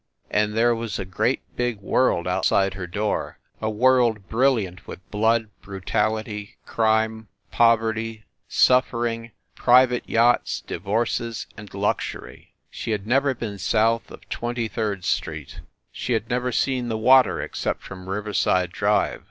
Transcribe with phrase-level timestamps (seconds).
[0.31, 5.51] And there was a great big world outside her door a world brilliant with blood,
[5.61, 12.55] bru io6 FIND THE WOMAN tality, crime, poverty, suffering, private yachts, di vorces and luxury.
[12.71, 15.59] She had never been south of Twenty third Street.
[15.91, 19.19] She had never seen the water except from Riverside Drive.